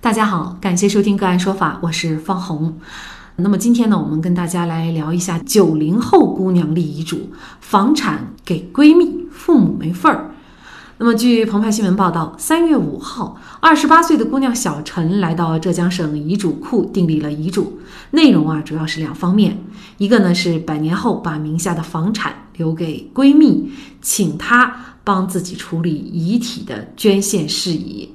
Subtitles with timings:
[0.00, 2.78] 大家好，感谢收听个案说法，我是方红。
[3.34, 10.30] 那么今天呢，我们跟大家来聊一下九零后姑娘立遗嘱，房产给闺蜜，父母没份儿。
[10.98, 17.80] 那么据澎湃新闻报道，三月五号，二十八岁的姑娘小陈来到浙江省遗嘱库订立了遗嘱，
[18.12, 19.58] 内容啊主要是两方面，
[19.96, 28.08] 一个呢是百年后把名下的房产留给闺蜜，请她帮自己处理遗体的捐献事宜。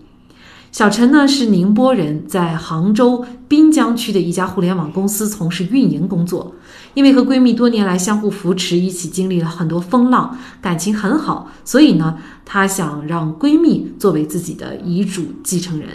[0.74, 6.56] 小陈呢是宁波人，在杭州滨江区的一家互联网公司从事运营工作。
[6.96, 15.90] 因为和闺蜜多年来相互扶持，一起经历了很多风浪，感情很好，所以呢，她想让闺蜜作为自己的遗嘱继承人。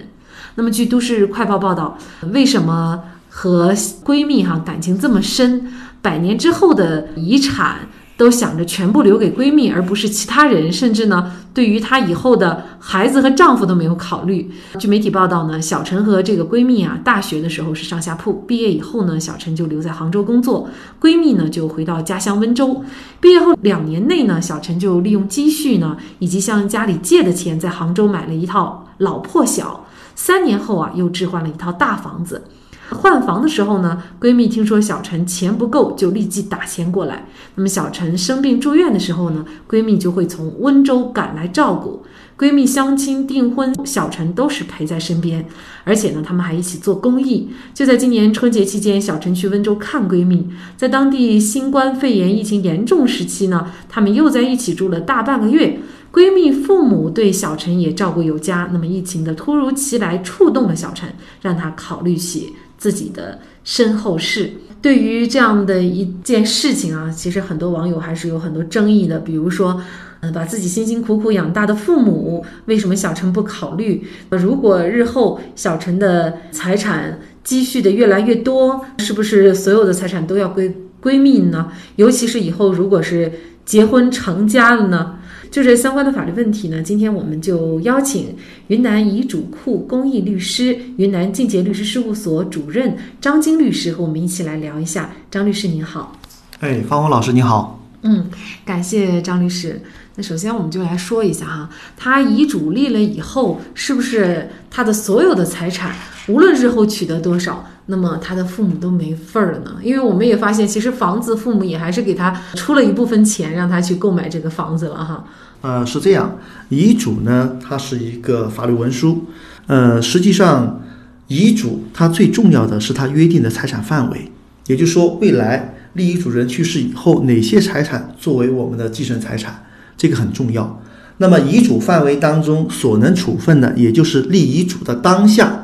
[0.54, 1.98] 那么，据都市快报报道，
[2.32, 5.72] 为什么和闺蜜哈感情这么深？
[6.00, 7.88] 百年之后的遗产。
[8.18, 14.50] 都想着全部留给闺蜜，而不是其他人，甚至呢，对于她以后的孩子和丈夫都没有考虑。
[14.76, 20.68] 据媒体报道呢，小陈和这个闺蜜啊，大学的时候是上下铺，毕业以后呢，小陈就留在杭州工作，
[21.00, 22.82] 闺蜜呢就回到家乡温州。
[23.20, 29.86] 毕业后两年内呢，小陈就利用积蓄呢，以及向家里借的钱，在杭州买了一套老破小。
[30.16, 32.42] 三年后啊，又置换了一套大房子。
[32.90, 37.26] 换房的时候呢，闺蜜听说小陈钱不够，就立即打钱过来。
[37.54, 42.02] 那么小陈生病住院的时候呢，闺蜜就会从温州赶来照顾。
[42.38, 45.44] 闺蜜相亲订婚，小陈都是陪在身边，
[45.82, 47.50] 而且呢，他们还一起做公益。
[47.74, 55.80] 就在今年春节期间，小陈去温州看闺蜜，在当地新冠肺炎疫情严重时期呢，他们又在一起住了大半个月。
[56.12, 58.70] 闺蜜父母对小陈也照顾有加。
[58.72, 62.54] 那么疫情的突如其来触动了小陈，让他考虑起。
[62.78, 69.18] 自己的身后事，对于这样的一件事情啊，其实很多网友还是有很多争议的。
[69.18, 69.82] 比如说，
[70.20, 74.06] 嗯，把自己辛辛苦苦养大的父母，为什么小陈不考虑？
[74.30, 81.72] 如果日后小陈的财产积蓄的越来越多，是不是所有的财产都要归闺蜜呢？
[81.96, 83.32] 尤其是以后如果是
[83.64, 85.17] 结婚成家了呢？
[85.50, 88.36] 就这相关的法律问题呢，今天我们就邀请
[88.66, 95.10] 云南遗嘱库公益律师、云南晋杰律师事务所主任张晶律师和我们一起来聊一下。
[95.30, 96.16] 张律师您好，
[96.60, 98.26] 哎，方红老师你好，嗯，
[98.64, 99.80] 感谢张律师。
[100.14, 105.94] 那首先我们就来说一下哈，他遗嘱立了以后，是不是他的所有的财产，
[106.26, 107.64] 无论日后取得多少？
[107.90, 115.24] 那么他的父母都没份儿了呢，因为我们也发现，其实房子父母也还是给他出了一部分钱，让他去购买这个房子了哈。
[115.62, 116.36] 呃，是这样，
[116.68, 119.24] 遗嘱呢，它是一个法律文书，
[119.68, 120.82] 呃，实际上
[121.28, 124.30] 遗嘱它最重要的是它约定的财产范围，
[124.66, 129.64] 也就是说，未来立遗嘱人去世以后，哪些财产作为我们的继承财产，
[129.96, 130.80] 这个很重要。
[131.16, 135.62] 那么遗嘱范围当中所能处分的，也就是立遗嘱的当下。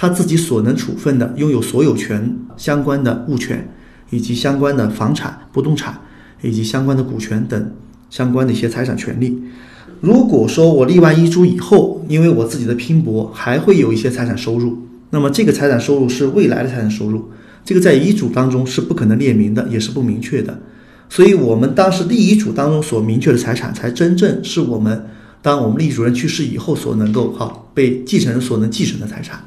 [0.00, 3.68] 他自己所能处分的拥有所有权相关的物权，
[4.10, 6.00] 以及相关的房产、不动产，
[6.40, 7.72] 以及相关的股权等
[8.08, 9.42] 相关的一些财产权利。
[10.00, 14.78] 如果说我立完遗嘱以后，因为我自己的拼搏，还会有一些财产收入，
[15.10, 17.28] 那么这个财产收入是未来的财产收入，
[17.64, 20.56] 这个在遗嘱当中是不可能列明的，也是不明确的。
[21.08, 25.06] 所以，我们当时立遗嘱当中所明确的财产，才真正是我们
[25.42, 29.42] 当我们立遗嘱人去世以后所能够哈被继承人所能继承的财产。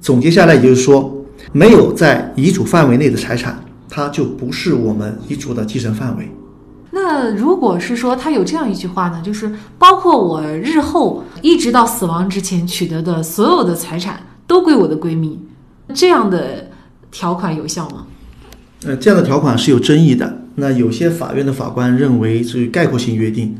[0.00, 6.28] 总结下来，也就是说，没有在遗嘱范围内的财产，它就不是我们遗嘱的继承范围。
[6.92, 15.38] 那如果是说他有这样一句话呢，就是包括我日后一直到死亡之前取得的所有的财产都归我的闺蜜，
[15.92, 16.70] 这样的
[17.10, 18.06] 条款有效吗？
[18.84, 20.42] 呃，这样的条款是有争议的。
[20.54, 23.56] 那有些法院的法官认为是概括性约定，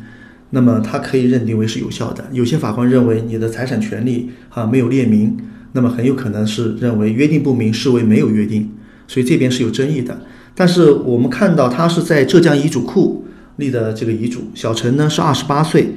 [0.51, 2.25] 那么它可以认定为是有效的。
[2.33, 5.37] 有些法官认为你的财产权利啊没有列明。
[5.77, 8.71] 那么很有可能是认为约定不明视为没有约定，
[9.07, 10.23] 所以这边是有争议的。
[10.55, 13.27] 但是我们看到他是在浙江遗嘱库
[13.57, 15.95] 立的这个遗嘱，小陈呢是二十八岁。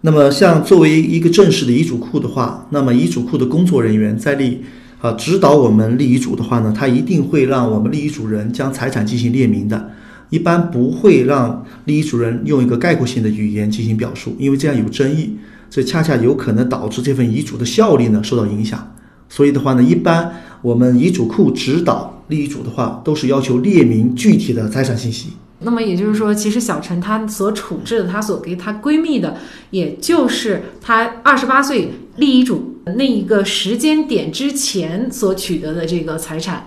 [0.00, 4.62] 那么像作为一个正式的遗嘱库的话，那么遗嘱库的工作人员在立
[5.02, 9.90] 啊指导我们立遗嘱的话呢，他一定会让我们立遗嘱人将财产进行列明的，
[10.30, 15.36] 一般不会让立遗嘱人用一个概括性的语言进行表述，因为这样有争议，
[15.68, 18.94] 这恰恰有可能导致这份遗嘱的效力呢受到影响。
[19.28, 20.32] 所以的话呢，一般
[20.62, 25.34] 我们遗嘱库指导立遗嘱的话，都是要求列明具体的财产信息。
[25.60, 29.36] 那么也就是说，其实小陈她所处置的，她所给她闺蜜的，
[29.70, 36.66] 也就是她二十八岁立遗嘱那一个时间点之前所取得的这个财产。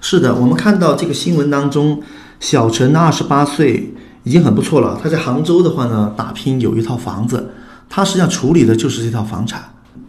[0.00, 2.02] 是的，我们看到这个新闻当中，
[2.40, 3.94] 小陈二十八岁
[4.24, 4.98] 已经很不错了。
[5.00, 7.52] 他在杭州的话呢，打拼有一套房子，
[7.88, 9.62] 他实际上处理的就是这套房产。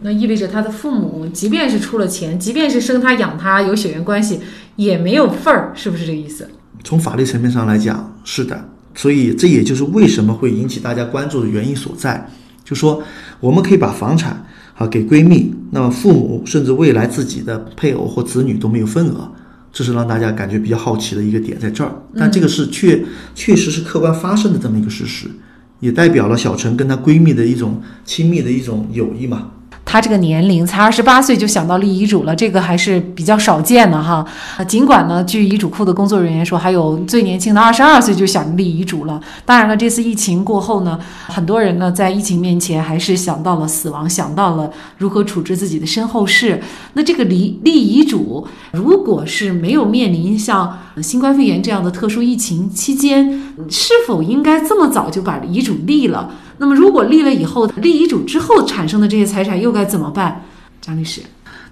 [0.04, 4.38] 那意味着他的父母，即便是出了钱，即便是生他养他有血缘关系，
[4.76, 6.46] 也没有份儿，是不是这个意思？
[6.84, 8.68] 从法律层面上来讲，是的。
[8.94, 12.30] 所以这也就是为什么会引起大家关注的原因所在。
[12.62, 13.02] 就说
[13.40, 14.44] 我们可以把房产
[14.76, 19.32] 啊给闺蜜，那么父母甚至未来自己的配偶或子女都没有份额，
[19.72, 21.90] 这是让大家感觉比较好奇的一个点在这儿。
[22.14, 23.02] 但这个是确
[23.34, 25.28] 确实是客观发生的这么一个事实，
[25.80, 29.50] 也代表了小陈跟她闺蜜的一种亲密的一种友谊嘛。
[29.94, 34.26] 他这个年龄才二十八岁就想到立遗嘱了，这个还是比较少见的哈。
[34.66, 39.20] 尽管呢，据遗嘱库的工作人员说，还有最年轻的二十二岁就想立遗嘱了。
[39.46, 40.98] 当然了，这次疫情过后呢，
[41.28, 44.68] 很多人呢在疫情面前还是想到了死亡，想到了
[44.98, 46.60] 如何处置自己的身后事。
[46.94, 56.34] 那这个立立遗嘱，如果是没有面临像新冠肺炎这样的特殊疫情期间，是否应该这么早就把遗嘱立了？
[56.58, 60.42] 那么，如果立了以后，立遗嘱之后产生的这些财产又该怎么办？
[60.80, 61.20] 张律师，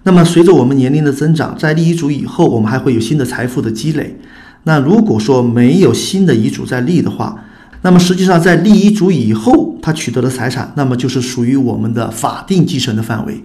[0.02, 4.18] 那么随着我们年龄的增长，在立遗嘱以后，我们还会有新的财富的积累。
[4.64, 7.44] 那如果说没有新的遗嘱在立的话，
[7.82, 13.44] 那么实际上在立遗嘱以后，他取得的财产，那么就是属于我们的法定继承的范围。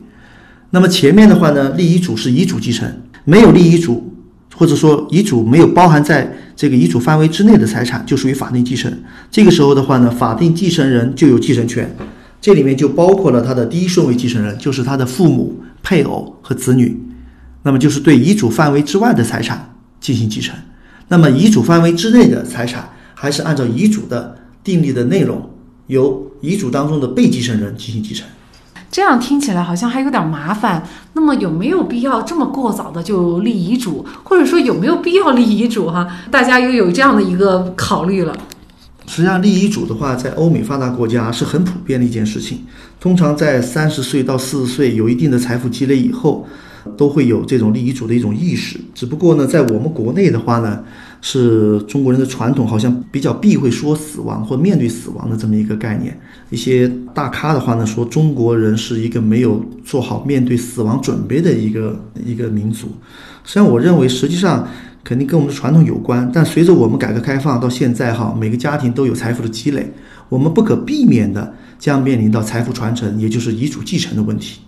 [0.71, 4.13] 那么前面的话呢，立遗嘱是遗嘱继承，没有立遗嘱。
[4.57, 8.91] 或者说遗嘱没有包含在这个遗嘱范围之内的财产，就属于法定继承。
[9.29, 11.95] 这个时候的话呢，法定继承人就有继承权，
[12.41, 16.99] 这里面就包括了他的第一顺位继承人，就是他的父母、配偶和子女。
[17.61, 20.55] 那么就是对遗嘱范围之外的财产进行继承。
[21.09, 25.47] 那么遗嘱范围之内的财产，还是按照遗嘱的订立的内容，
[25.85, 28.27] 由遗嘱当中的被继承人进行继承。
[28.89, 30.83] 这样听起来好像还有点麻烦。
[31.13, 35.89] 那么有没有必要这么过早的就立遗嘱，或者说有没有必要立遗嘱？
[35.89, 38.35] 哈， 大家又有这样的一个考虑了。
[39.07, 42.65] 实际上，立遗嘱的话，在欧美发达国家是很普遍的一件事情。
[42.99, 46.45] 通常在三十岁到四十岁有一定的财富积累以后，
[46.97, 48.79] 都会有这种立遗嘱的一种意识。
[48.93, 50.83] 只不过呢，在我们国内的话呢。
[51.21, 56.17] 是中国人的传统，好像比较避讳说死亡或面对死亡的这么一个概念。
[56.49, 62.87] 一些大咖的话呢，说中国人是一个没有做好面对死亡准备的一个一个民族。
[63.43, 64.67] 实际上，我认为实际上
[65.03, 66.29] 肯定跟我们的传统有关。
[66.33, 69.91] 但随着我们改革开放到现在，哈，每个家庭都有财富的积累，
[70.29, 74.59] 我们不可避免的将面临到财富传承，也就是遗嘱继承的问题。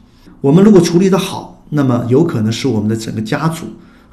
[0.42, 3.66] 我们如果处理得好，那么有可能是我们的整个家族。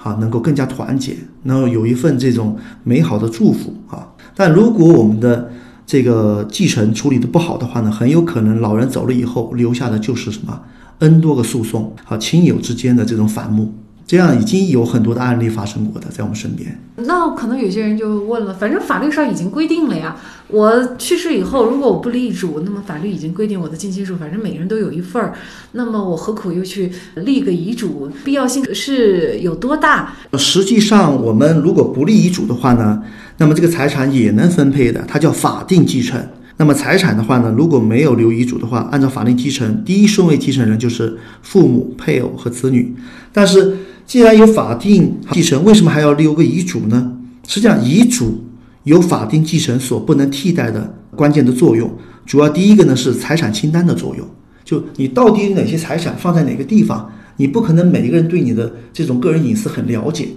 [0.06, 4.06] 啊，能够更加团结，能够有一份这种美好的祝福啊。
[4.36, 5.50] 但如果我们的
[5.84, 10.62] 这个继承处理的不好的话呢，很有可能老人走了以后，留下的就是什么
[11.00, 13.74] N 多个诉讼啊，亲友之间的这种反目。
[14.06, 16.78] 这样已经有很多的案例发生过的，在我们身边。
[16.96, 20.16] 那可能有些人就问了，反正法律上已经规定了呀。
[20.46, 25.34] 我去世以后，如果我不立遗嘱，那么法律已经规定我的近亲属，反正每个人都有一份儿。
[25.72, 28.08] 那么我何苦又去立个遗嘱？
[28.24, 30.14] 必要性是有多大？
[30.38, 33.02] 实际上，我们如果不立遗嘱的话呢，
[33.38, 36.24] 那么这个财产也能分配的，它叫法定继承。
[36.58, 42.94] 那么财产的话呢，如果没有留遗嘱的话，按照法定继承，第一顺位继承人就是父母、配偶和子女。
[43.32, 43.76] 但是
[44.06, 47.12] 既然有法定继承，为什么还要留个遗嘱呢？
[47.46, 48.44] 实际上，遗嘱
[48.84, 51.90] 有法定继承所不能替代的关键的作用。
[52.24, 54.26] 主要第一个呢是财产清单的作用，
[54.64, 60.28] 就你到底有哪些财产放在哪个地方，你不可能每一个人对你的这种个人隐私很了解。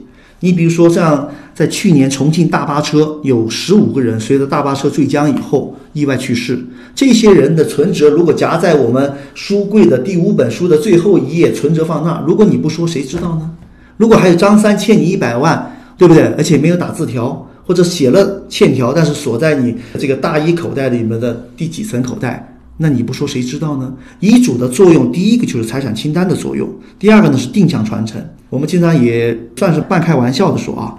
[0.42, 6.58] 你比如说，像在去年重庆大巴车有十五个人随着大巴车坠江以后意外去世，
[6.96, 13.52] 这些人的存折如果夹在我们书柜的第五本书的最后一页，存折放那，如果你不说，谁知道呢？
[14.00, 16.24] 如果还有张三欠你一百万，对不对？
[16.38, 23.94] 而且没有打字条，或者写了欠条，但是锁在你这个大衣口袋里面的第几层口袋，那你不说谁知道呢？
[24.22, 28.26] 遗嘱的作用，第一个就是财产清单的作用，第二个呢是定向传承。
[28.50, 30.96] 我们经常也算是半开玩笑的说啊，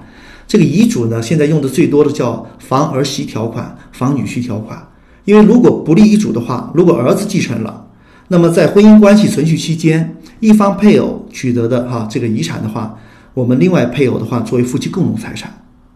[0.47, 4.78] 这个遗嘱呢现在用的最多的叫防儿媳条款、防女婿条款，
[5.25, 7.87] 因为如果不立遗嘱的话，如果儿子继承了。
[8.33, 12.99] 那么在婚姻关系存续期间，一方配偶取得的哈这个遗产的话，
[13.35, 15.52] 我们另外配偶的话作为夫妻共同财产，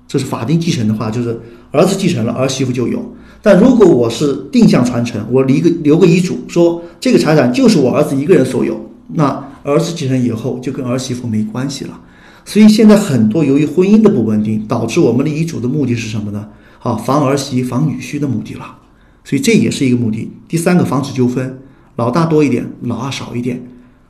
[0.06, 3.14] 这是法定继承的话，就是儿子继承了，儿媳妇就有。
[3.42, 12.00] 但如果我是定向传承，我离个留个遗嘱，说这个财产就是我儿子一个人所有，那儿子继承以后就跟儿媳妇没关系了。
[12.44, 16.48] 所以现在很多由于婚姻的不稳定，导致我们立遗嘱的目的是什么呢？
[16.80, 18.76] 啊，防儿媳、防女婿的目的了。
[19.24, 20.30] 所以这也是一个目的。
[20.46, 21.58] 第三个，防止纠纷。
[21.96, 23.62] 老大多一点，老二少一点，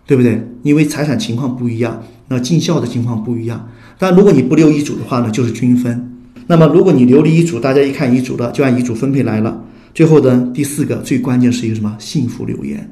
[0.06, 0.46] 对不对？
[0.62, 3.68] 因为财产情况不一样，那尽孝的情况不一样。
[3.98, 6.10] 但如果你不留遗嘱的话呢，就是均分。
[6.46, 9.64] 那么如果你留了遗嘱，大家一看遗嘱了，就按遗嘱分配来了。
[9.94, 11.96] 最后呢，第四个最关键是一个什么？
[11.98, 12.90] 幸福留言。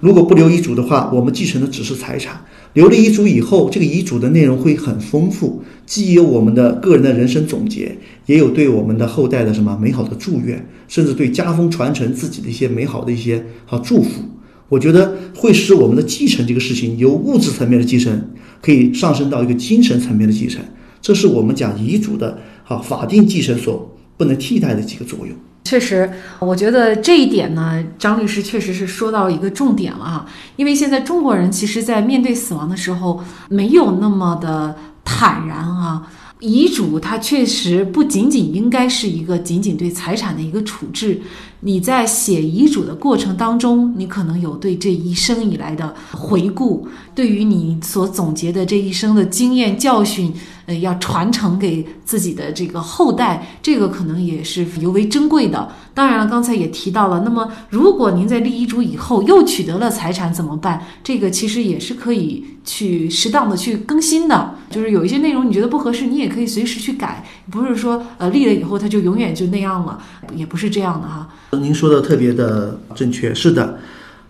[0.00, 2.34] 如果不留遗嘱的话，我们继承的只是财产；
[2.74, 7.96] 留了遗嘱以后，这个遗嘱的内容会很丰富，既有我们的个人的人生总结，
[8.26, 14.20] 也有对我们的后代的什么美好的祝愿，甚至对家风传承自己的一些美好的一些好祝福。
[14.68, 18.30] 我觉得会使我们的继承这个事情由物质层面的继承，
[18.62, 20.62] 可以上升到一个精神层面的继承。
[21.00, 25.36] 这是我们讲遗嘱的啊法定继承所不能替代的几个作用。
[25.64, 30.26] 确实，我觉得这一点呢，张律师确实是说到一个重点了啊。
[30.56, 36.06] 因为现在中国人其实，在面对死亡的时候，没有那么的坦然啊。
[36.40, 41.20] 遗嘱它确实不仅仅应该是一个仅仅对财产的一个处置。
[41.60, 50.30] 你在写遗嘱的过程当中，你可能有对这一生以来的回顾，对于你所总结的这一生的经验教训，
[50.66, 55.70] 呃，要传承给自己的这个后代，这个可能也是尤为珍贵的。
[55.92, 60.82] 当然了，刚才也提到了，那么如果您在立遗嘱以后又取得了财产怎么办？
[61.02, 70.02] 这个其实也是可以去适当的去更新的，就是有一些内容你觉得不合适，你也可以随时去改，不是说呃立了以后它就永远就那样了，
[70.34, 71.28] 也不是这样的哈。
[71.52, 73.78] 您说的特别的正确，是的。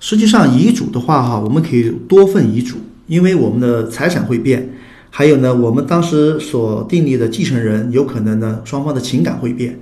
[0.00, 2.76] 实际上，遗嘱的话，哈，我们可以多份遗嘱，
[3.06, 4.68] 因为我们的财产会变，
[5.16, 9.78] 还有呢，我们当时所订立的继承人有可能呢，双方的情感会变。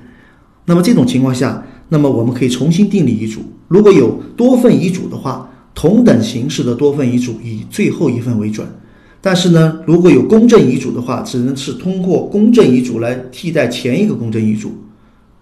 [0.67, 3.41] 那么这种情况下，那么我们可以重新订立遗嘱。
[3.67, 8.67] 如果有多份遗嘱的话，同等形式的多份遗嘱以最后一份为准。
[9.23, 14.71] 但是呢，如果有公证遗嘱的话，只能是通过公证遗嘱来替代前一个公证遗嘱。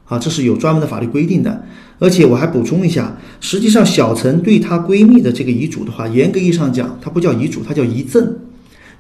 [0.04, 1.64] 啊，这是有专门的法律规定的，
[1.98, 8.36] 而且我还补充一下，实际上小陈对她闺蜜的这个遗嘱的话，严格意义上讲，它不叫遗嘱，它叫遗赠。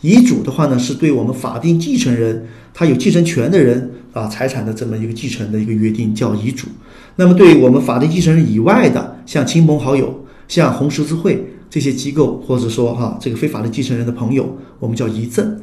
[0.00, 6.66] 遗嘱的话呢，是对我们法定继承人，他有继承权的人啊，财产的这么一个继承的一个约定，叫遗嘱。
[7.16, 15.60] 那么对我们法定继承人以外的，像亲朋好友、像红十字会这些机构，或者说哈这个非法的继承人的朋友，我们叫遗赠。